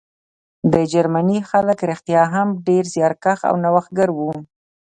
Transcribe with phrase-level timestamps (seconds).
[0.73, 4.31] د جرمني خلک رښتیا هم ډېر زیارکښ او نوښتګر وو